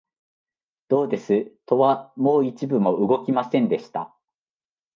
[0.87, 4.11] どうです、戸はもう一分も動きませんでした